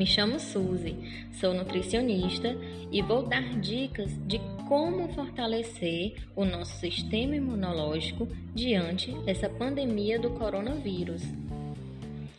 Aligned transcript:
Me 0.00 0.06
chamo 0.06 0.40
Suzy, 0.40 0.96
sou 1.30 1.52
nutricionista 1.52 2.56
e 2.90 3.02
vou 3.02 3.22
dar 3.22 3.60
dicas 3.60 4.10
de 4.26 4.40
como 4.66 5.12
fortalecer 5.12 6.14
o 6.34 6.42
nosso 6.42 6.74
sistema 6.78 7.36
imunológico 7.36 8.26
diante 8.54 9.12
dessa 9.26 9.46
pandemia 9.46 10.18
do 10.18 10.30
coronavírus. 10.30 11.22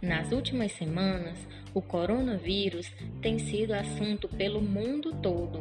Nas 0.00 0.32
últimas 0.32 0.72
semanas, 0.72 1.46
o 1.74 1.82
coronavírus 1.82 2.90
tem 3.20 3.38
sido 3.38 3.74
assunto 3.74 4.30
pelo 4.30 4.62
mundo 4.62 5.12
todo. 5.22 5.60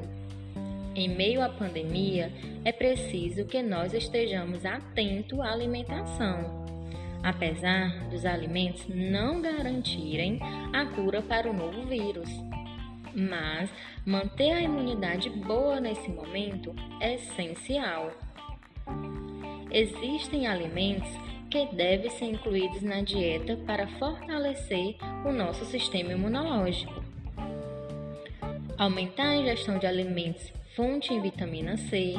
Em 0.96 1.10
meio 1.10 1.42
à 1.42 1.50
pandemia, 1.50 2.32
é 2.64 2.71
preciso 2.71 3.44
que 3.44 3.62
nós 3.62 3.94
estejamos 3.94 4.66
atentos 4.66 5.38
à 5.42 5.52
alimentação 5.52 6.62
apesar 7.24 8.10
dos 8.10 8.26
alimentos 8.26 8.86
não 8.88 9.41
garantirem 9.41 10.40
a 10.73 10.86
cura 10.86 11.22
para 11.22 11.50
o 11.50 11.54
novo 11.54 11.84
vírus. 11.86 12.30
Mas 13.14 13.70
manter 14.05 14.54
a 14.54 14.62
imunidade 14.62 15.30
boa 15.30 15.80
nesse 15.80 16.09
momento 16.09 16.73
é 17.00 17.16
essencial. 17.16 18.12
Existem 19.70 20.48
alimentos 20.48 21.09
que 21.50 21.66
devem 21.76 22.09
ser 22.09 22.26
incluídos 22.26 22.81
na 22.81 23.02
dieta 23.02 23.58
para 23.67 23.88
fortalecer 24.00 24.95
o 25.26 25.31
nosso 25.31 25.66
sistema 25.66 26.14
imunológico. 26.14 27.03
Aumentar 28.78 29.28
a 29.28 29.36
ingestão 29.36 29.78
de 29.78 29.86
alimentos 29.86 30.52
fonte 30.76 31.14
em 31.14 31.22
vitamina 31.22 31.78
C, 31.78 32.16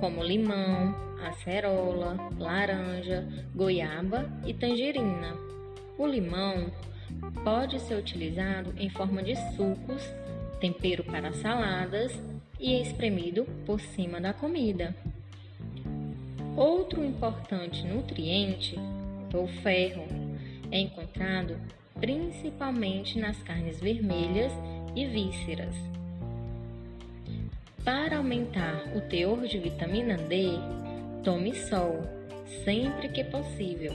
como 0.00 0.22
limão, 0.22 0.94
acerola, 1.26 2.16
laranja, 2.38 3.26
goiaba 3.54 4.30
e 4.46 4.52
tangerina. 4.52 5.36
O 5.98 6.06
limão 6.06 6.70
pode 7.42 7.80
ser 7.80 7.96
utilizado 7.96 8.74
em 8.76 8.90
forma 8.90 9.22
de 9.22 9.34
sucos, 9.54 10.02
tempero 10.60 11.04
para 11.04 11.32
saladas 11.32 12.12
e 12.58 12.80
espremido 12.80 13.44
por 13.64 13.80
cima 13.80 14.20
da 14.20 14.32
comida. 14.32 14.94
Outro 16.56 17.04
importante 17.04 17.86
nutriente, 17.86 18.76
o 19.34 19.46
ferro, 19.62 20.06
é 20.70 20.80
encontrado 20.80 21.56
principalmente 22.00 23.18
nas 23.18 23.42
carnes 23.42 23.80
vermelhas 23.80 24.52
e 24.94 25.06
vísceras. 25.06 25.74
Para 27.86 28.16
aumentar 28.16 28.82
o 28.96 29.00
teor 29.00 29.46
de 29.46 29.60
vitamina 29.60 30.16
D, 30.16 30.58
tome 31.22 31.54
sol 31.54 32.02
sempre 32.64 33.08
que 33.10 33.22
possível. 33.22 33.92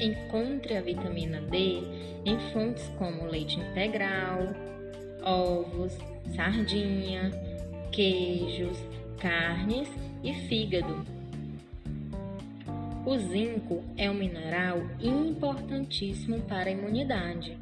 Encontre 0.00 0.76
a 0.76 0.80
vitamina 0.80 1.40
D 1.42 1.82
em 2.24 2.36
fontes 2.52 2.90
como 2.98 3.28
leite 3.28 3.60
integral, 3.60 4.40
ovos, 5.22 5.96
sardinha, 6.34 7.30
queijos, 7.92 8.76
carnes 9.20 9.88
e 10.24 10.34
fígado. 10.48 11.06
O 13.06 13.16
zinco 13.18 13.84
é 13.96 14.10
um 14.10 14.14
mineral 14.14 14.78
importantíssimo 15.00 16.40
para 16.40 16.70
a 16.70 16.72
imunidade. 16.72 17.56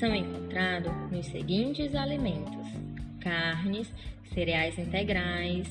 São 0.00 0.14
encontrados 0.14 0.90
nos 1.12 1.26
seguintes 1.26 1.94
alimentos: 1.94 2.66
carnes, 3.24 3.90
cereais 4.34 4.78
integrais, 4.78 5.66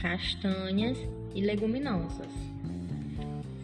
castanhas 0.00 0.98
e 1.34 1.42
leguminosas. 1.42 2.32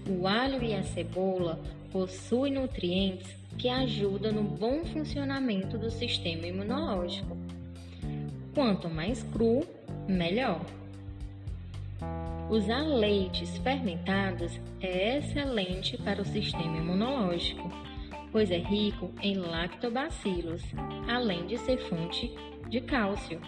O 0.07 0.29
alho 0.29 0.63
e 0.63 0.75
a 0.75 0.83
cebola 0.83 1.59
possuem 1.91 2.53
nutrientes 2.53 3.35
que 3.59 3.69
ajudam 3.69 4.33
no 4.33 4.43
bom 4.43 4.85
funcionamento 4.85 5.79
do 5.79 5.91
sistema 5.91 6.47
imunológico. 6.47 7.37
Quanto 8.55 8.89
mais 8.89 9.23
cru, 9.23 9.67
melhor. 10.07 10.61
Usar 12.51 12.83
leites 12.83 13.57
fermentados 13.59 14.59
é 14.81 15.19
excelente 15.19 15.97
para 15.99 16.21
o 16.21 16.25
sistema 16.25 16.79
imunológico, 16.79 17.71
pois 18.33 18.51
é 18.51 18.59
rico 18.59 19.11
em 19.21 19.37
lactobacilos, 19.37 20.63
além 21.09 21.47
de 21.47 21.59
ser 21.59 21.79
fonte 21.89 22.33
de 22.69 22.81
cálcio. 22.81 23.41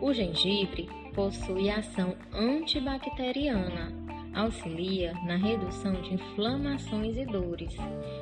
O 0.00 0.12
gengibre 0.12 0.88
possui 1.14 1.70
ação 1.70 2.14
antibacteriana, 2.32 3.92
auxilia 4.34 5.12
na 5.24 5.36
redução 5.36 5.92
de 6.00 6.14
inflamações 6.14 7.16
e 7.16 7.24
dores 7.24 7.74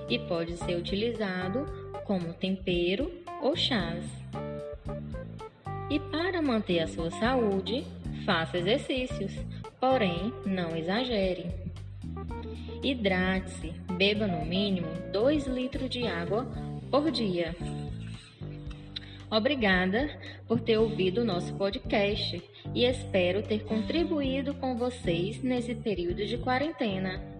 e 0.08 0.18
pode 0.20 0.56
ser 0.56 0.76
utilizado 0.76 1.66
como 2.04 2.32
tempero 2.32 3.12
ou 3.42 3.54
chás. 3.54 4.04
E 5.90 6.00
para 6.00 6.42
manter 6.42 6.80
a 6.80 6.88
sua 6.88 7.10
saúde, 7.10 7.84
faça 8.24 8.58
exercícios, 8.58 9.32
porém 9.78 10.32
não 10.44 10.76
exagere. 10.76 11.46
Hidrate-se, 12.82 13.72
beba 13.92 14.26
no 14.26 14.44
mínimo 14.44 14.88
2 15.12 15.46
litros 15.46 15.90
de 15.90 16.06
água 16.06 16.46
por 16.90 17.10
dia. 17.10 17.54
Obrigada 19.30 20.08
por 20.46 20.60
ter 20.60 20.78
ouvido 20.78 21.22
o 21.22 21.24
nosso 21.24 21.52
podcast 21.54 22.42
e 22.74 22.84
espero 22.84 23.42
ter 23.42 23.64
contribuído 23.64 24.54
com 24.54 24.76
vocês 24.76 25.42
nesse 25.42 25.74
período 25.74 26.24
de 26.24 26.38
quarentena. 26.38 27.35